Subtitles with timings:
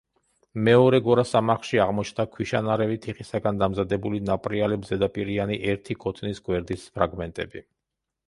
[0.67, 7.63] მეორე გორასამარხში აღმოჩნდა ქვიშანარევი თიხისაგან დამზადებული ნაპრიალებზედაპირიანი, ერთი ქოთნის გვერდის ფრაგმენტები.